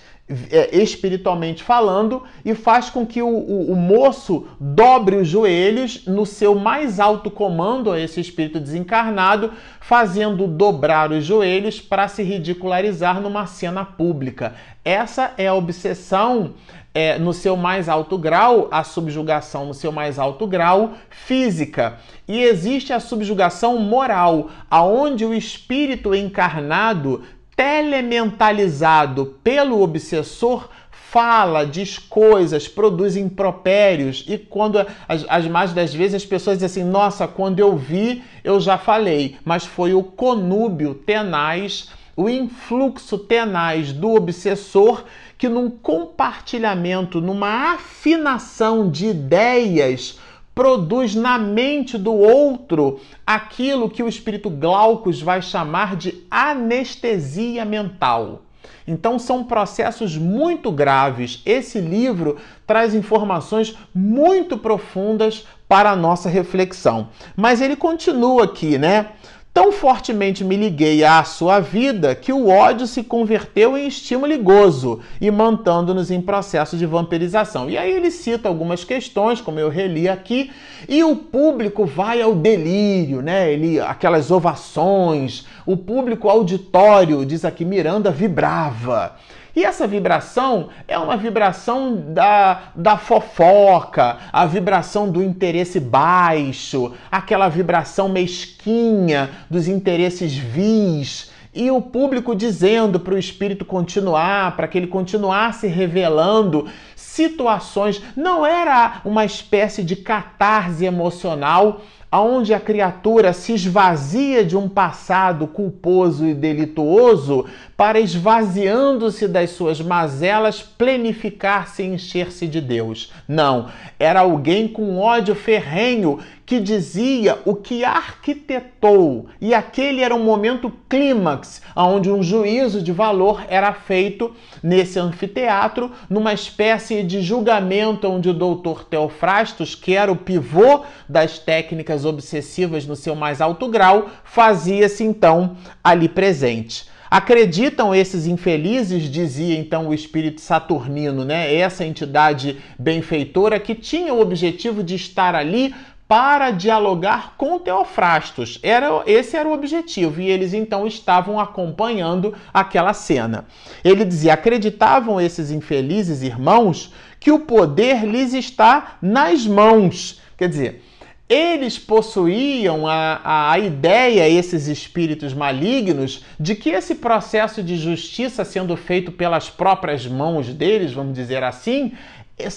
é, 0.50 0.76
espiritualmente 0.76 1.62
falando, 1.62 2.24
e 2.44 2.52
faz 2.52 2.90
com 2.90 3.06
que 3.06 3.22
o, 3.22 3.28
o, 3.28 3.70
o, 3.70 3.76
moço 3.76 4.48
dobre 4.58 5.14
os 5.14 5.28
joelhos 5.28 6.04
no 6.04 6.26
seu 6.26 6.56
mais 6.56 6.98
alto 6.98 7.30
comando 7.30 7.92
a 7.92 8.00
esse 8.00 8.20
espírito 8.20 8.58
desencarnado, 8.58 9.52
fazendo 9.80 10.48
dobrar 10.48 11.12
os 11.12 11.24
joelhos 11.24 11.80
para 11.80 12.08
se 12.08 12.24
ridicularizar 12.24 13.20
numa 13.20 13.46
cena 13.46 13.84
pública. 13.84 14.54
Essa 14.84 15.32
é 15.38 15.46
a 15.46 15.54
obsessão 15.54 16.54
é, 16.92 17.18
no 17.18 17.32
seu 17.32 17.56
mais 17.56 17.88
alto 17.88 18.16
grau, 18.16 18.68
a 18.72 18.82
subjugação 18.82 19.66
no 19.66 19.74
seu 19.74 19.92
mais 19.92 20.18
alto 20.18 20.46
grau 20.46 20.94
física. 21.10 21.98
E 22.26 22.42
existe 22.42 22.92
a 22.92 22.98
subjugação 22.98 23.78
moral, 23.78 24.50
aonde 24.70 25.24
o 25.24 25.34
espírito 25.34 26.14
encarnado 26.14 27.22
telementalizado 27.56 29.38
pelo 29.42 29.80
obsessor 29.80 30.68
fala, 30.90 31.64
diz 31.64 31.98
coisas, 31.98 32.68
produz 32.68 33.16
impropérios 33.16 34.22
e 34.28 34.36
quando 34.36 34.78
as, 35.08 35.24
as 35.28 35.46
mais 35.46 35.72
das 35.72 35.94
vezes 35.94 36.16
as 36.16 36.24
pessoas 36.26 36.58
dizem 36.58 36.82
assim, 36.82 36.90
nossa, 36.90 37.26
quando 37.26 37.58
eu 37.58 37.74
vi 37.74 38.22
eu 38.44 38.60
já 38.60 38.76
falei, 38.76 39.36
mas 39.42 39.64
foi 39.64 39.94
o 39.94 40.02
conúbio 40.02 40.94
tenaz, 40.94 41.88
o 42.14 42.28
influxo 42.28 43.16
tenaz 43.16 43.92
do 43.92 44.14
obsessor 44.14 45.04
que 45.38 45.48
num 45.48 45.70
compartilhamento, 45.70 47.20
numa 47.20 47.72
afinação 47.72 48.90
de 48.90 49.06
ideias 49.06 50.18
produz 50.56 51.14
na 51.14 51.36
mente 51.36 51.98
do 51.98 52.14
outro 52.14 52.98
aquilo 53.26 53.90
que 53.90 54.02
o 54.02 54.08
espírito 54.08 54.48
Glaucus 54.48 55.20
vai 55.20 55.42
chamar 55.42 55.96
de 55.96 56.24
anestesia 56.30 57.62
mental. 57.62 58.40
Então 58.88 59.18
são 59.18 59.44
processos 59.44 60.16
muito 60.16 60.72
graves. 60.72 61.42
Esse 61.44 61.78
livro 61.78 62.38
traz 62.66 62.94
informações 62.94 63.76
muito 63.94 64.56
profundas 64.56 65.46
para 65.68 65.90
a 65.90 65.96
nossa 65.96 66.30
reflexão. 66.30 67.08
Mas 67.36 67.60
ele 67.60 67.76
continua 67.76 68.44
aqui, 68.44 68.78
né? 68.78 69.10
Tão 69.56 69.72
fortemente 69.72 70.44
me 70.44 70.54
liguei 70.54 71.02
à 71.02 71.24
sua 71.24 71.60
vida 71.60 72.14
que 72.14 72.30
o 72.30 72.50
ódio 72.50 72.86
se 72.86 73.02
converteu 73.02 73.74
em 73.74 73.86
estímulo 73.86 74.30
e 74.30 74.36
gozo, 74.36 75.00
e 75.18 75.30
mantendo-nos 75.30 76.10
em 76.10 76.20
processo 76.20 76.76
de 76.76 76.84
vampirização. 76.84 77.70
E 77.70 77.78
aí 77.78 77.90
ele 77.90 78.10
cita 78.10 78.50
algumas 78.50 78.84
questões, 78.84 79.40
como 79.40 79.58
eu 79.58 79.70
reli 79.70 80.10
aqui, 80.10 80.50
e 80.86 81.02
o 81.02 81.16
público 81.16 81.86
vai 81.86 82.20
ao 82.20 82.34
delírio, 82.34 83.22
né? 83.22 83.50
Ele, 83.50 83.80
aquelas 83.80 84.30
ovações, 84.30 85.46
o 85.64 85.74
público 85.74 86.28
auditório, 86.28 87.24
diz 87.24 87.42
aqui 87.42 87.64
Miranda, 87.64 88.10
vibrava. 88.10 89.16
E 89.56 89.64
essa 89.64 89.86
vibração 89.86 90.68
é 90.86 90.98
uma 90.98 91.16
vibração 91.16 92.12
da, 92.12 92.64
da 92.74 92.98
fofoca, 92.98 94.18
a 94.30 94.44
vibração 94.44 95.10
do 95.10 95.22
interesse 95.22 95.80
baixo, 95.80 96.92
aquela 97.10 97.48
vibração 97.48 98.06
mesquinha 98.06 99.30
dos 99.48 99.66
interesses 99.66 100.36
vis. 100.36 101.30
E 101.54 101.70
o 101.70 101.80
público 101.80 102.36
dizendo 102.36 103.00
para 103.00 103.14
o 103.14 103.18
espírito 103.18 103.64
continuar, 103.64 104.54
para 104.56 104.68
que 104.68 104.76
ele 104.76 104.88
continuasse 104.88 105.66
revelando 105.66 106.68
situações. 106.94 108.02
Não 108.14 108.44
era 108.44 109.00
uma 109.06 109.24
espécie 109.24 109.82
de 109.82 109.96
catarse 109.96 110.84
emocional 110.84 111.80
aonde 112.10 112.54
a 112.54 112.60
criatura 112.60 113.32
se 113.32 113.52
esvazia 113.52 114.44
de 114.44 114.56
um 114.56 114.68
passado 114.68 115.46
culposo 115.46 116.26
e 116.26 116.34
delituoso 116.34 117.46
para, 117.76 118.00
esvaziando-se 118.00 119.28
das 119.28 119.50
suas 119.50 119.80
mazelas, 119.80 120.62
plenificar-se 120.62 121.82
e 121.82 121.86
encher-se 121.86 122.46
de 122.46 122.60
Deus. 122.60 123.12
Não, 123.28 123.68
era 123.98 124.20
alguém 124.20 124.68
com 124.68 124.98
ódio 124.98 125.34
ferrenho 125.34 126.18
que 126.46 126.60
dizia 126.60 127.40
o 127.44 127.56
que 127.56 127.84
arquitetou, 127.84 129.26
e 129.40 129.52
aquele 129.52 130.00
era 130.00 130.14
um 130.14 130.22
momento 130.22 130.72
clímax, 130.88 131.60
onde 131.74 132.08
um 132.08 132.22
juízo 132.22 132.80
de 132.80 132.92
valor 132.92 133.44
era 133.48 133.72
feito 133.72 134.32
nesse 134.62 134.96
anfiteatro, 134.96 135.90
numa 136.08 136.32
espécie 136.32 137.02
de 137.02 137.20
julgamento 137.20 138.08
onde 138.08 138.30
o 138.30 138.34
doutor 138.34 138.84
Teofrastos, 138.84 139.74
que 139.74 139.96
era 139.96 140.12
o 140.12 140.16
pivô 140.16 140.84
das 141.08 141.40
técnicas 141.40 142.04
obsessivas 142.04 142.86
no 142.86 142.94
seu 142.94 143.16
mais 143.16 143.40
alto 143.40 143.68
grau, 143.68 144.08
fazia-se 144.22 145.02
então 145.02 145.56
ali 145.82 146.08
presente. 146.08 146.86
Acreditam 147.10 147.94
esses 147.94 148.26
infelizes, 148.26 149.04
dizia 149.04 149.56
então 149.56 149.88
o 149.88 149.94
espírito 149.94 150.40
saturnino, 150.40 151.24
né? 151.24 151.54
Essa 151.54 151.84
entidade 151.84 152.58
benfeitora 152.78 153.60
que 153.60 153.76
tinha 153.76 154.12
o 154.12 154.20
objetivo 154.20 154.82
de 154.82 154.96
estar 154.96 155.34
ali 155.34 155.72
para 156.08 156.50
dialogar 156.50 157.34
com 157.36 157.58
Teofrastos. 157.58 158.58
Era, 158.62 159.02
esse 159.06 159.36
era 159.36 159.48
o 159.48 159.52
objetivo, 159.52 160.20
e 160.20 160.30
eles 160.30 160.54
então 160.54 160.86
estavam 160.86 161.40
acompanhando 161.40 162.34
aquela 162.52 162.94
cena. 162.94 163.46
Ele 163.84 164.04
dizia: 164.04 164.34
acreditavam 164.34 165.20
esses 165.20 165.50
infelizes 165.50 166.22
irmãos 166.22 166.92
que 167.18 167.30
o 167.30 167.40
poder 167.40 168.04
lhes 168.04 168.32
está 168.32 168.98
nas 169.02 169.46
mãos. 169.46 170.20
Quer 170.36 170.48
dizer, 170.48 170.82
eles 171.28 171.76
possuíam 171.76 172.86
a, 172.86 173.50
a 173.50 173.58
ideia, 173.58 174.28
esses 174.28 174.68
espíritos 174.68 175.34
malignos, 175.34 176.24
de 176.38 176.54
que 176.54 176.70
esse 176.70 176.94
processo 176.94 177.64
de 177.64 177.76
justiça 177.76 178.44
sendo 178.44 178.76
feito 178.76 179.10
pelas 179.10 179.50
próprias 179.50 180.06
mãos 180.06 180.52
deles, 180.54 180.92
vamos 180.92 181.14
dizer 181.14 181.42
assim, 181.42 181.92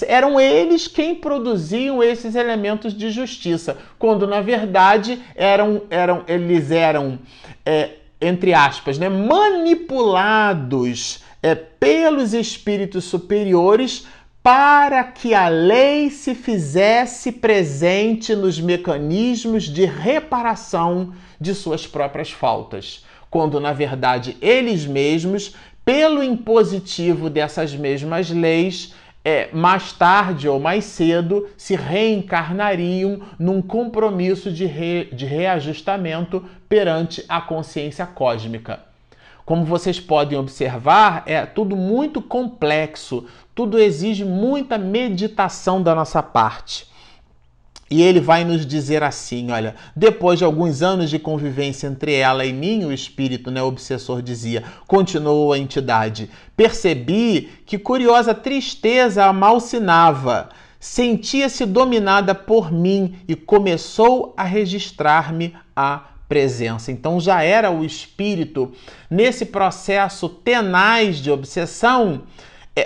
eram 0.07 0.39
eles 0.39 0.88
quem 0.88 1.15
produziam 1.15 2.03
esses 2.03 2.36
elementos 2.36 2.93
de 2.93 3.09
justiça, 3.09 3.77
quando 3.98 4.27
na 4.27 4.41
verdade 4.41 5.19
eram, 5.36 5.83
eram 5.89 6.24
eles 6.27 6.69
eram, 6.69 7.17
é, 7.65 7.91
entre 8.19 8.53
aspas, 8.53 9.00
né, 9.00 9.07
manipulados 9.07 10.50
é, 11.41 11.55
pelos 11.55 12.33
espíritos 12.33 13.05
superiores 13.05 14.05
para 14.43 15.03
que 15.03 15.33
a 15.33 15.48
lei 15.48 16.09
se 16.09 16.36
fizesse 16.36 17.31
presente 17.31 18.36
nos 18.36 18.59
mecanismos 18.59 19.63
de 19.63 19.86
reparação 19.86 21.13
de 21.39 21.53
suas 21.53 21.88
próprias 21.88 22.31
faltas, 22.31 23.05
quando 23.29 23.59
na 23.59 23.71
verdade 23.71 24.36
eles 24.41 24.86
mesmos, 24.86 25.55
pelo 25.86 26.21
impositivo 26.21 27.29
dessas 27.29 27.74
mesmas 27.74 28.29
leis, 28.29 28.93
é, 29.23 29.49
mais 29.51 29.91
tarde 29.91 30.47
ou 30.47 30.59
mais 30.59 30.85
cedo 30.85 31.47
se 31.57 31.75
reencarnariam 31.75 33.21
num 33.38 33.61
compromisso 33.61 34.51
de, 34.51 34.65
re, 34.65 35.09
de 35.11 35.25
reajustamento 35.25 36.43
perante 36.67 37.23
a 37.27 37.41
consciência 37.41 38.05
cósmica. 38.05 38.79
Como 39.45 39.65
vocês 39.65 39.99
podem 39.99 40.38
observar, 40.38 41.23
é 41.25 41.45
tudo 41.45 41.75
muito 41.75 42.21
complexo, 42.21 43.25
tudo 43.55 43.79
exige 43.79 44.23
muita 44.23 44.77
meditação 44.77 45.81
da 45.81 45.95
nossa 45.95 46.21
parte. 46.21 46.88
E 47.89 48.01
ele 48.01 48.19
vai 48.19 48.43
nos 48.43 48.65
dizer 48.65 49.01
assim: 49.01 49.51
olha, 49.51 49.75
depois 49.96 50.38
de 50.38 50.46
alguns 50.46 50.81
anos 50.81 51.10
de 51.10 51.17
convivência 51.17 51.88
entre 51.88 52.13
ela 52.13 52.46
e 52.46 52.53
mim, 52.53 52.86
o 52.86 52.93
espírito, 52.93 53.50
né, 53.50 53.62
o 53.62 53.67
obsessor 53.67 54.22
dizia, 54.22 54.63
continuou 54.88 55.51
a 55.51 55.58
entidade. 55.58 56.29
Percebi 56.55 57.50
que 57.65 57.79
curiosa 57.79 58.34
tristeza 58.34 59.25
a 59.25 59.34
malsinava. 59.34 60.50
Sentia-se 60.79 61.65
dominada 61.65 62.34
por 62.34 62.72
mim 62.72 63.15
e 63.27 63.36
começou 63.36 64.34
a 64.38 64.43
registrar-me 64.43 65.53
a 65.75 66.03
presença. 66.29 66.91
Então 66.91 67.19
já 67.19 67.41
era 67.41 67.72
o 67.72 67.84
espírito 67.84 68.72
nesse 69.10 69.48
processo 69.48 70.29
tenaz 70.29 71.17
de 71.17 71.31
obsessão, 71.31 72.22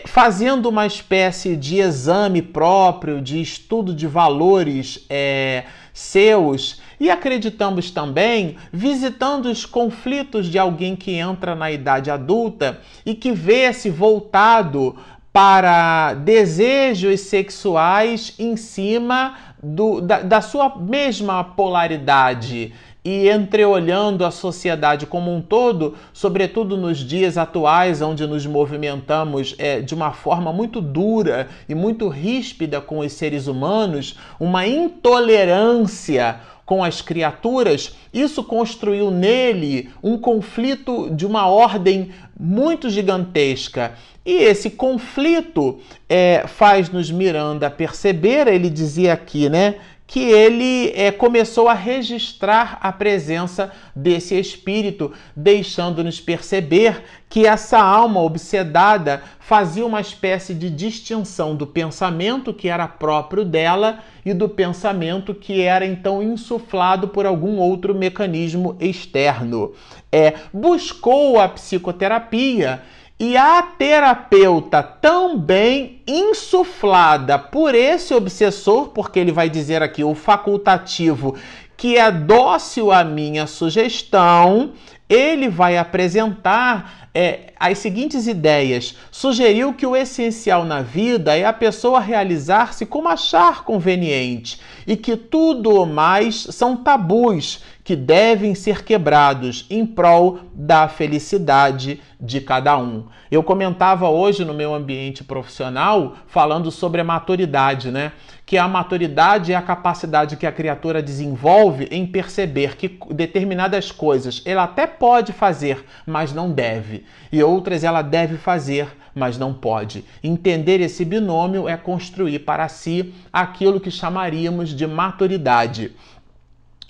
fazendo 0.06 0.70
uma 0.70 0.86
espécie 0.86 1.56
de 1.56 1.80
exame 1.80 2.42
próprio, 2.42 3.22
de 3.22 3.42
estudo 3.42 3.94
de 3.94 4.08
valores 4.08 5.06
é, 5.10 5.66
seus. 5.94 6.82
E 7.00 7.10
acreditamos 7.10 7.92
também 7.92 8.56
visitando 8.72 9.48
os 9.48 9.66
conflitos 9.66 10.48
de 10.48 10.58
alguém 10.58 10.96
que 10.96 11.12
entra 11.14 11.54
na 11.54 11.72
idade 11.72 12.10
adulta 12.10 12.80
e 13.06 13.14
que 13.14 13.32
vê-se 13.32 13.90
voltado 13.90 14.96
para 15.32 16.14
desejos 16.14 17.22
sexuais 17.22 18.36
em 18.38 18.56
cima 18.56 19.36
do, 19.62 20.00
da, 20.00 20.22
da 20.22 20.42
sua 20.42 20.76
mesma 20.78 21.44
polaridade 21.44 22.74
e 23.04 23.30
entreolhando 23.30 24.26
a 24.26 24.32
sociedade 24.32 25.06
como 25.06 25.34
um 25.34 25.42
todo, 25.42 25.96
sobretudo 26.14 26.78
nos 26.78 27.00
dias 27.00 27.38
atuais, 27.38 28.02
onde 28.02 28.26
nos 28.26 28.46
movimentamos 28.46 29.56
é, 29.58 29.82
de 29.82 29.94
uma 29.94 30.14
forma 30.14 30.54
muito 30.54 30.80
dura 30.80 31.50
e 31.68 31.76
muito 31.76 32.08
ríspida 32.08 32.80
com 32.80 33.00
os 33.00 33.12
seres 33.12 33.48
humanos, 33.48 34.18
uma 34.40 34.66
intolerância 34.66 36.40
com 36.66 36.82
as 36.82 37.02
criaturas, 37.02 37.96
isso 38.14 38.42
construiu 38.44 39.12
nele 39.12 39.90
um 40.02 40.18
conflito 40.18 41.10
de 41.14 41.26
uma 41.26 41.48
ordem 41.48 42.12
muito 42.40 42.90
gigantesca. 42.90 43.94
E 44.26 44.32
esse 44.32 44.70
conflito 44.70 45.80
é, 46.08 46.46
faz-nos 46.48 47.12
Miranda 47.12 47.70
perceber, 47.70 48.48
ele 48.48 48.70
dizia 48.70 49.12
aqui, 49.12 49.50
né? 49.50 49.76
Que 50.06 50.20
ele 50.20 50.92
é, 50.96 51.12
começou 51.12 51.68
a 51.68 51.74
registrar 51.74 52.78
a 52.82 52.92
presença 52.92 53.72
desse 53.96 54.38
espírito, 54.38 55.12
deixando-nos 55.36 56.20
perceber 56.20 57.04
que 57.30 57.48
essa 57.48 57.80
alma 57.80 58.22
obsedada 58.22 59.24
fazia 59.40 59.86
uma 59.86 60.02
espécie 60.02 60.54
de 60.54 60.70
distinção 60.70 61.56
do 61.56 61.66
pensamento 61.66 62.54
que 62.54 62.70
era 62.70 62.88
próprio 62.88 63.44
dela 63.44 64.00
e 64.26 64.34
do 64.34 64.48
pensamento 64.48 65.34
que 65.34 65.62
era 65.62 65.86
então 65.86 66.22
insuflado 66.22 67.08
por 67.08 67.26
algum 67.26 67.58
outro 67.58 67.96
mecanismo 67.96 68.78
externo. 68.80 69.74
É, 70.12 70.36
buscou 70.54 71.40
a 71.40 71.48
psicoterapia 71.48 72.82
e 73.20 73.38
a 73.38 73.62
terapeuta 73.62 74.82
também 74.84 76.02
insuflada 76.08 77.38
por 77.38 77.76
esse 77.76 78.14
obsessor, 78.14 78.90
porque 78.90 79.20
ele 79.20 79.32
vai 79.32 79.50
dizer 79.50 79.82
aqui 79.82 80.04
o 80.04 80.16
facultativo 80.16 81.36
que 81.78 81.98
é 81.98 82.12
dócil 82.12 82.92
à 82.92 83.04
minha 83.04 83.46
sugestão, 83.46 84.74
ele 85.10 85.50
vai 85.50 85.78
apresentar 85.78 87.03
é, 87.14 87.54
as 87.60 87.78
seguintes 87.78 88.28
ideias. 88.28 88.98
Sugeriu 89.12 89.74
que 89.74 89.86
o 89.86 89.96
essencial 89.96 90.66
na 90.66 90.82
vida 90.82 91.38
é 91.38 91.46
a 91.46 91.54
pessoa 91.54 92.00
realizar-se 92.00 92.86
como 92.86 93.08
achar 93.08 93.64
conveniente 93.64 94.60
e 94.88 94.98
que 94.98 95.16
tudo 95.16 95.82
o 95.82 95.86
mais 95.86 96.36
são 96.52 96.76
tabus 96.76 97.64
que 97.84 97.96
devem 97.96 98.56
ser 98.56 98.84
quebrados 98.84 99.66
em 99.70 99.86
prol 99.86 100.40
da 100.54 100.88
felicidade 100.88 102.02
de 102.20 102.40
cada 102.40 102.78
um. 102.78 103.06
Eu 103.30 103.44
comentava 103.44 104.10
hoje 104.10 104.46
no 104.46 104.54
meu 104.54 104.74
ambiente 104.74 105.24
profissional 105.24 106.16
falando 106.28 106.72
sobre 106.72 107.02
a 107.02 107.04
maturidade, 107.04 107.92
né? 107.92 108.14
Que 108.46 108.58
a 108.58 108.68
maturidade 108.68 109.52
é 109.52 109.56
a 109.56 109.62
capacidade 109.62 110.38
que 110.38 110.46
a 110.46 110.52
criatura 110.52 111.02
desenvolve 111.02 111.88
em 111.92 112.06
perceber 112.06 112.78
que 112.78 113.00
determinadas 113.12 113.92
coisas 113.92 114.42
ela 114.46 114.64
até 114.64 114.88
pode 114.88 115.34
fazer, 115.34 115.84
mas 116.06 116.34
não 116.34 116.52
deve, 116.52 117.03
e 117.32 117.42
outras 117.44 117.84
ela 117.84 118.02
deve 118.02 118.38
fazer, 118.38 118.88
mas 119.14 119.38
não 119.38 119.54
pode. 119.54 120.04
Entender 120.24 120.80
esse 120.82 121.04
binômio 121.06 121.68
é 121.68 121.78
construir 121.78 122.40
para 122.40 122.68
si 122.68 123.14
aquilo 123.32 123.80
que 123.80 123.92
chamaríamos 123.92 124.70
de 124.70 124.88
maturidade. 124.88 125.92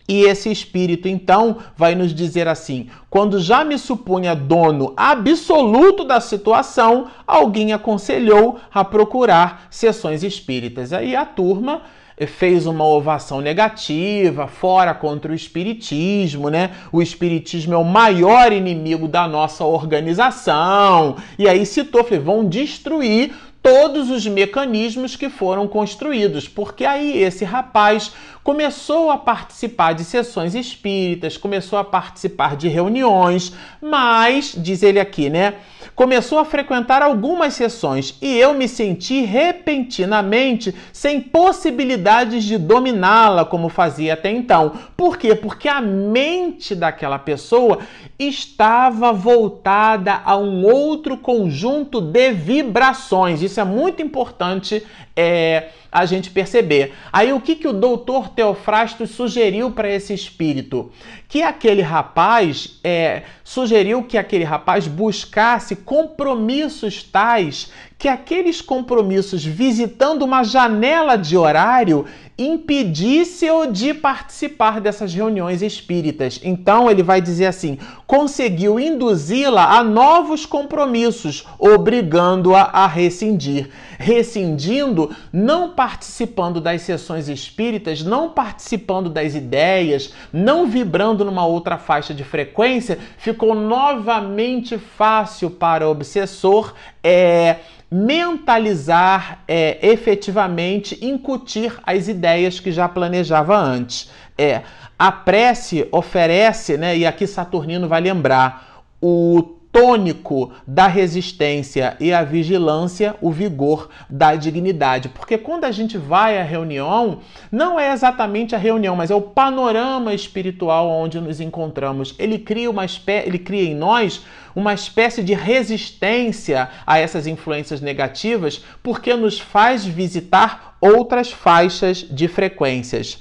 E 0.08 0.24
esse 0.24 0.52
espírito, 0.52 1.08
então, 1.08 1.58
vai 1.78 1.96
nos 1.96 2.14
dizer 2.14 2.48
assim: 2.48 2.90
quando 3.10 3.40
já 3.40 3.64
me 3.64 3.78
supunha 3.78 4.36
dono 4.36 4.94
absoluto 4.98 6.04
da 6.04 6.20
situação, 6.20 7.08
alguém 7.26 7.72
aconselhou 7.72 8.60
a 8.74 8.84
procurar 8.84 9.68
sessões 9.70 10.24
espíritas. 10.24 10.92
Aí 10.92 11.16
a 11.16 11.26
turma 11.26 11.84
fez 12.28 12.66
uma 12.66 12.86
ovação 12.86 13.42
negativa, 13.42 14.48
fora 14.48 14.94
contra 14.94 15.32
o 15.32 15.36
espiritismo, 15.36 16.50
né? 16.50 16.72
O 16.92 17.02
espiritismo 17.02 17.74
é 17.74 17.78
o 17.78 17.84
maior 17.84 18.52
inimigo 18.52 19.08
da 19.08 19.28
nossa 19.28 19.64
organização. 19.64 21.18
E 21.38 21.48
aí 21.48 21.66
citou, 21.66 22.04
falei, 22.04 22.20
vão 22.20 22.46
destruir 22.46 23.32
todos 23.64 24.10
os 24.10 24.28
mecanismos 24.28 25.16
que 25.16 25.30
foram 25.30 25.70
construídos, 25.70 26.50
porque 26.50 26.84
aí 26.84 27.24
esse 27.24 27.46
rapaz 27.46 28.12
começou 28.44 29.10
a 29.10 29.18
participar 29.18 29.94
de 29.94 30.04
sessões 30.04 30.54
espíritas, 30.54 31.38
começou 31.38 31.80
a 31.80 31.84
participar 31.84 32.58
de 32.58 32.68
reuniões, 32.68 33.54
mas, 33.82 34.54
diz 34.58 34.84
ele 34.84 35.00
aqui, 35.00 35.30
né? 35.30 35.56
Começou 35.96 36.40
a 36.40 36.46
frequentar 36.46 37.02
algumas 37.02 37.54
sessões 37.54 38.18
e 38.22 38.38
eu 38.38 38.54
me 38.54 38.68
senti 38.68 39.22
repentinamente 39.22 40.74
sem 40.92 41.22
possibilidades 41.22 42.44
de 42.44 42.58
dominá-la 42.58 43.46
como 43.46 43.70
fazia 43.70 44.14
até 44.14 44.32
então. 44.32 44.74
Por 44.98 45.18
quê? 45.18 45.36
Porque 45.36 45.68
a 45.68 45.82
mente 45.82 46.76
daquela 46.76 47.20
pessoa 47.20 47.80
estava 48.18 49.12
voltada 49.12 50.22
a 50.24 50.38
um 50.38 50.66
outro 50.66 51.18
conjunto 51.18 52.02
de 52.02 52.32
vibrações. 52.32 53.42
Isso 53.42 53.60
é 53.60 53.64
muito 53.64 54.02
importante 54.02 54.84
é, 55.16 55.70
a 55.92 56.06
gente 56.06 56.32
perceber. 56.32 56.94
Aí 57.12 57.32
o 57.32 57.40
que, 57.40 57.56
que 57.56 57.68
o 57.68 57.74
doutor 57.74 58.30
Teofrastos 58.30 59.12
sugeriu 59.12 59.72
para 59.72 59.90
esse 59.90 60.14
espírito? 60.14 60.92
Que 61.28 61.44
aquele 61.44 61.82
rapaz 61.82 62.80
é, 62.84 63.24
sugeriu 63.44 64.04
que 64.04 64.18
aquele 64.18 64.44
rapaz 64.44 64.88
buscasse 64.88 65.76
compromissos 65.86 67.04
tais 67.04 67.72
que 68.04 68.10
aqueles 68.10 68.60
compromissos 68.60 69.46
visitando 69.46 70.24
uma 70.24 70.44
janela 70.44 71.16
de 71.16 71.38
horário 71.38 72.06
impedisse-o 72.38 73.68
de 73.68 73.94
participar 73.94 74.82
dessas 74.82 75.14
reuniões 75.14 75.62
espíritas. 75.62 76.38
Então 76.44 76.92
ele 76.92 77.02
vai 77.02 77.22
dizer 77.22 77.46
assim: 77.46 77.78
conseguiu 78.06 78.78
induzi-la 78.78 79.78
a 79.78 79.84
novos 79.86 80.46
compromissos, 80.46 81.46
obrigando-a 81.58 82.64
a 82.64 82.88
rescindir. 82.88 83.70
Rescindindo, 83.98 85.16
não 85.32 85.70
participando 85.70 86.60
das 86.60 86.82
sessões 86.82 87.30
espíritas, 87.30 88.04
não 88.04 88.32
participando 88.32 89.10
das 89.10 89.34
ideias, 89.34 90.14
não 90.34 90.68
vibrando 90.68 91.24
numa 91.24 91.46
outra 91.46 91.78
faixa 91.78 92.14
de 92.14 92.24
frequência, 92.24 93.00
ficou 93.18 93.56
novamente 93.56 94.78
fácil 94.78 95.52
para 95.52 95.88
o 95.88 95.92
obsessor. 95.92 96.74
É, 97.04 97.58
mentalizar 97.92 99.44
é, 99.48 99.78
efetivamente, 99.86 100.98
incutir 101.06 101.78
as 101.84 102.08
ideias 102.08 102.60
que 102.60 102.72
já 102.72 102.90
planejava 102.90 103.56
antes. 103.56 104.10
É, 104.38 104.62
a 104.98 105.12
prece 105.12 105.88
oferece, 105.92 106.78
né, 106.78 106.98
e 106.98 107.06
aqui 107.06 107.28
Saturnino 107.28 107.88
vai 107.88 108.02
lembrar, 108.02 108.84
o 109.02 109.58
tônico 109.74 110.52
da 110.68 110.86
resistência 110.86 111.98
e 112.00 112.14
a 112.14 112.24
vigilância, 112.24 113.16
o 113.20 113.32
vigor 113.32 113.90
da 114.08 114.36
dignidade. 114.36 115.10
Porque 115.10 115.36
quando 115.36 115.66
a 115.66 115.72
gente 115.72 115.98
vai 115.98 116.38
à 116.38 116.44
reunião, 116.44 117.22
não 117.52 117.80
é 117.80 117.92
exatamente 117.92 118.54
a 118.54 118.60
reunião, 118.60 118.96
mas 118.96 119.10
é 119.10 119.16
o 119.16 119.22
panorama 119.22 120.14
espiritual 120.14 120.88
onde 120.88 121.20
nos 121.20 121.42
encontramos. 121.42 122.14
Ele 122.20 122.38
cria 122.38 122.70
uma 122.70 122.86
espé 122.86 123.24
ele 123.26 123.40
cria 123.40 123.64
em 123.64 123.74
nós 123.76 124.24
uma 124.56 124.76
espécie 124.76 125.24
de 125.24 125.34
resistência 125.34 126.70
a 126.86 127.00
essas 127.00 127.26
influências 127.26 127.82
negativas, 127.82 128.64
porque 128.84 129.16
nos 129.16 129.40
faz 129.40 129.84
visitar 129.84 130.78
outras 130.80 131.32
faixas 131.32 132.06
de 132.08 132.28
frequências. 132.28 133.20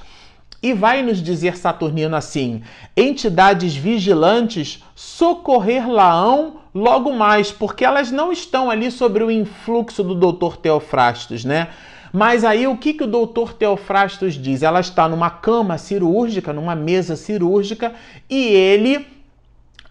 E 0.62 0.72
vai 0.72 1.03
nos 1.03 1.20
dizer 1.20 1.57
Saturnino 1.57 2.14
assim: 2.14 2.62
entidades 2.96 3.75
vigilantes 3.75 4.83
socorrer-laão 4.94 6.61
logo 6.75 7.12
mais, 7.12 7.51
porque 7.51 7.85
elas 7.85 8.12
não 8.12 8.31
estão 8.31 8.70
ali 8.70 8.90
sobre 8.90 9.25
o 9.25 9.31
influxo 9.31 10.05
do 10.05 10.14
Dr. 10.14 10.57
Teofrastos, 10.57 11.44
né? 11.44 11.68
Mas 12.12 12.44
aí 12.44 12.66
o 12.66 12.77
que, 12.77 12.92
que 12.92 13.05
o 13.05 13.07
doutor 13.07 13.55
Teofrastos 13.55 14.35
diz? 14.35 14.62
Ela 14.62 14.81
está 14.81 15.09
numa 15.09 15.31
cama 15.31 15.79
cirúrgica, 15.79 16.53
numa 16.53 16.75
mesa 16.75 17.16
cirúrgica, 17.16 17.94
e 18.29 18.48
ele, 18.48 19.07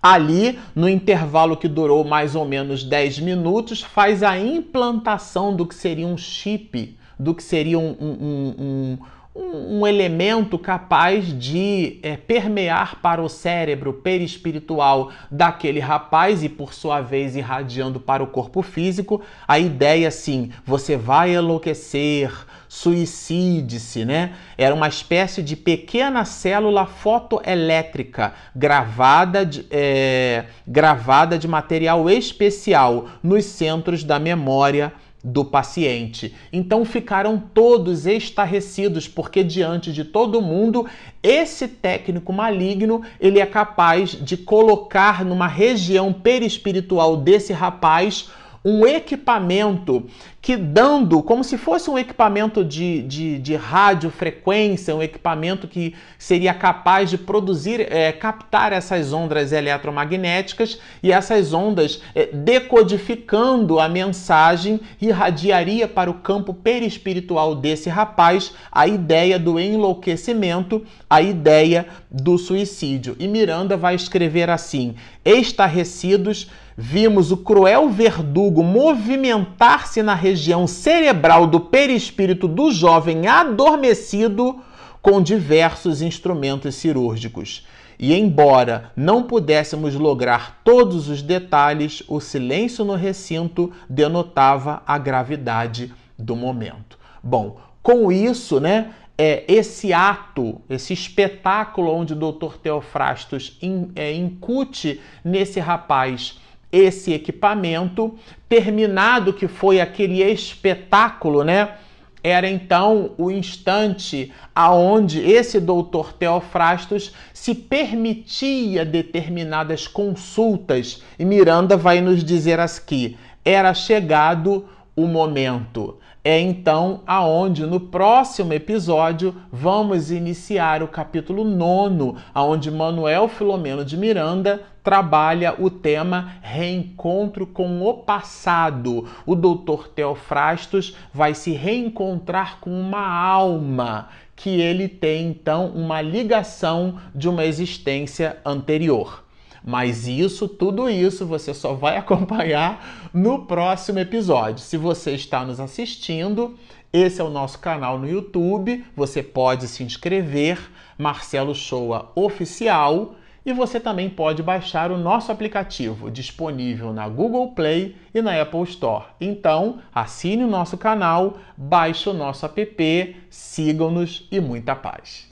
ali, 0.01 0.59
no 0.75 0.87
intervalo 0.87 1.57
que 1.57 1.67
durou 1.67 2.03
mais 2.03 2.35
ou 2.35 2.45
menos 2.45 2.83
10 2.83 3.19
minutos, 3.19 3.81
faz 3.81 4.21
a 4.21 4.37
implantação 4.37 5.55
do 5.55 5.65
que 5.65 5.73
seria 5.73 6.05
um 6.05 6.17
chip, 6.17 6.95
do 7.17 7.33
que 7.33 7.43
seria 7.43 7.79
um, 7.79 7.95
um, 7.99 8.15
um 8.19 8.55
um, 8.59 8.97
um 9.33 9.87
elemento 9.87 10.59
capaz 10.59 11.25
de 11.37 11.99
é, 12.03 12.17
permear 12.17 12.97
para 13.01 13.21
o 13.21 13.29
cérebro 13.29 13.93
perispiritual 13.93 15.09
daquele 15.29 15.79
rapaz 15.79 16.43
e, 16.43 16.49
por 16.49 16.73
sua 16.73 16.99
vez, 16.99 17.35
irradiando 17.35 17.99
para 17.99 18.21
o 18.21 18.27
corpo 18.27 18.61
físico. 18.61 19.21
A 19.47 19.57
ideia, 19.57 20.09
assim, 20.09 20.51
você 20.65 20.97
vai 20.97 21.33
enlouquecer, 21.33 22.29
suicide-se, 22.67 24.03
né? 24.03 24.33
Era 24.57 24.75
uma 24.75 24.89
espécie 24.89 25.41
de 25.41 25.55
pequena 25.55 26.25
célula 26.25 26.85
fotoelétrica 26.85 28.33
gravada 28.53 29.45
de, 29.45 29.65
é, 29.71 30.45
gravada 30.67 31.37
de 31.37 31.47
material 31.47 32.09
especial 32.09 33.07
nos 33.23 33.45
centros 33.45 34.03
da 34.03 34.19
memória 34.19 34.93
do 35.23 35.45
paciente. 35.45 36.33
Então 36.51 36.83
ficaram 36.83 37.41
todos 37.53 38.05
estarrecidos 38.05 39.07
porque 39.07 39.43
diante 39.43 39.93
de 39.93 40.03
todo 40.03 40.41
mundo, 40.41 40.87
esse 41.21 41.67
técnico 41.67 42.33
maligno, 42.33 43.01
ele 43.19 43.39
é 43.39 43.45
capaz 43.45 44.09
de 44.11 44.35
colocar 44.35 45.23
numa 45.23 45.47
região 45.47 46.11
perispiritual 46.11 47.17
desse 47.17 47.53
rapaz 47.53 48.29
um 48.63 48.85
equipamento 48.85 50.05
que 50.41 50.57
dando, 50.57 51.21
como 51.21 51.43
se 51.43 51.55
fosse 51.55 51.89
um 51.89 51.97
equipamento 51.97 52.65
de, 52.65 53.03
de, 53.03 53.37
de 53.39 53.55
radiofrequência, 53.55 54.95
um 54.95 55.01
equipamento 55.01 55.67
que 55.67 55.93
seria 56.17 56.53
capaz 56.53 57.11
de 57.11 57.17
produzir, 57.17 57.81
é, 57.91 58.11
captar 58.11 58.73
essas 58.73 59.13
ondas 59.13 59.51
eletromagnéticas 59.51 60.79
e 61.03 61.11
essas 61.11 61.53
ondas, 61.53 62.01
é, 62.15 62.27
decodificando 62.27 63.79
a 63.79 63.87
mensagem, 63.87 64.79
irradiaria 64.99 65.87
para 65.87 66.09
o 66.09 66.15
campo 66.15 66.53
perispiritual 66.53 67.55
desse 67.55 67.89
rapaz 67.89 68.53
a 68.71 68.87
ideia 68.87 69.37
do 69.37 69.59
enlouquecimento, 69.59 70.83
a 71.07 71.21
ideia 71.21 71.85
do 72.09 72.37
suicídio. 72.37 73.15
E 73.19 73.27
Miranda 73.27 73.77
vai 73.77 73.93
escrever 73.93 74.49
assim: 74.49 74.95
estarrecidos 75.23 76.49
vimos 76.81 77.31
o 77.31 77.37
cruel 77.37 77.91
verdugo 77.91 78.63
movimentar-se 78.63 80.01
na 80.01 80.15
região 80.15 80.65
cerebral 80.65 81.45
do 81.45 81.59
perispírito 81.59 82.47
do 82.47 82.71
jovem 82.71 83.27
adormecido 83.27 84.59
com 84.99 85.21
diversos 85.21 86.01
instrumentos 86.01 86.73
cirúrgicos. 86.73 87.67
E 87.99 88.15
embora 88.15 88.91
não 88.95 89.21
pudéssemos 89.21 89.93
lograr 89.93 90.59
todos 90.63 91.07
os 91.07 91.21
detalhes, 91.21 92.01
o 92.07 92.19
silêncio 92.19 92.83
no 92.83 92.95
recinto 92.95 93.71
denotava 93.87 94.81
a 94.87 94.97
gravidade 94.97 95.93
do 96.17 96.35
momento. 96.35 96.97
Bom, 97.21 97.59
com 97.83 98.11
isso, 98.11 98.59
né, 98.59 98.89
é, 99.15 99.43
esse 99.47 99.93
ato, 99.93 100.59
esse 100.67 100.93
espetáculo 100.93 101.93
onde 101.93 102.13
o 102.13 102.15
Dr. 102.15 102.55
Teofrastos 102.57 103.55
in, 103.61 103.91
é, 103.95 104.11
incute 104.11 104.99
nesse 105.23 105.59
rapaz 105.59 106.41
esse 106.71 107.13
equipamento, 107.13 108.15
terminado 108.47 109.33
que 109.33 109.47
foi 109.47 109.81
aquele 109.81 110.23
espetáculo, 110.23 111.43
né? 111.43 111.75
Era 112.23 112.47
então 112.47 113.11
o 113.17 113.31
instante 113.31 114.31
aonde 114.53 115.19
esse 115.19 115.59
doutor 115.59 116.13
Teofrastos 116.13 117.13
se 117.33 117.55
permitia 117.55 118.85
determinadas 118.85 119.87
consultas. 119.87 121.01
E 121.17 121.25
Miranda 121.25 121.75
vai 121.75 121.99
nos 121.99 122.23
dizer 122.23 122.59
aqui: 122.59 123.17
era 123.43 123.73
chegado 123.73 124.69
o 124.95 125.07
momento. 125.07 125.97
É 126.23 126.39
então 126.39 127.01
aonde 127.07 127.65
no 127.65 127.79
próximo 127.79 128.53
episódio 128.53 129.33
vamos 129.51 130.11
iniciar 130.11 130.83
o 130.83 130.87
capítulo 130.87 131.43
9, 131.43 132.19
aonde 132.31 132.69
Manuel 132.69 133.27
Filomeno 133.27 133.83
de 133.83 133.97
Miranda 133.97 134.61
trabalha 134.83 135.55
o 135.57 135.67
tema 135.67 136.33
reencontro 136.43 137.47
com 137.47 137.81
o 137.81 137.95
passado. 137.95 139.09
O 139.25 139.33
doutor 139.33 139.87
Teofrastos 139.87 140.95
vai 141.11 141.33
se 141.33 141.53
reencontrar 141.53 142.59
com 142.59 142.69
uma 142.69 143.03
alma 143.03 144.09
que 144.35 144.61
ele 144.61 144.87
tem 144.87 145.27
então 145.29 145.69
uma 145.69 146.03
ligação 146.03 146.99
de 147.15 147.27
uma 147.27 147.45
existência 147.45 148.37
anterior. 148.45 149.23
Mas 149.63 150.07
isso, 150.07 150.47
tudo 150.47 150.89
isso, 150.89 151.25
você 151.25 151.53
só 151.53 151.73
vai 151.73 151.97
acompanhar 151.97 153.09
no 153.13 153.45
próximo 153.45 153.99
episódio. 153.99 154.59
Se 154.59 154.77
você 154.77 155.11
está 155.11 155.45
nos 155.45 155.59
assistindo, 155.59 156.57
esse 156.91 157.21
é 157.21 157.23
o 157.23 157.29
nosso 157.29 157.59
canal 157.59 157.97
no 157.97 158.09
YouTube. 158.09 158.83
Você 158.95 159.23
pode 159.23 159.67
se 159.67 159.83
inscrever, 159.83 160.59
Marcelo 160.97 161.55
Shoa 161.55 162.11
Oficial. 162.15 163.15
E 163.43 163.51
você 163.53 163.79
também 163.79 164.07
pode 164.07 164.43
baixar 164.43 164.91
o 164.91 164.97
nosso 164.97 165.31
aplicativo 165.31 166.11
disponível 166.11 166.93
na 166.93 167.09
Google 167.09 167.53
Play 167.53 167.95
e 168.13 168.21
na 168.21 168.39
Apple 168.39 168.61
Store. 168.63 169.05
Então, 169.19 169.79
assine 169.93 170.43
o 170.43 170.47
nosso 170.47 170.77
canal, 170.77 171.37
baixe 171.57 172.07
o 172.07 172.13
nosso 172.13 172.45
app, 172.45 173.15
sigam-nos 173.31 174.27
e 174.31 174.39
muita 174.39 174.75
paz. 174.75 175.27